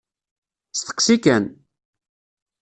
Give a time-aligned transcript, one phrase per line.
[0.79, 1.45] Steqsi kan!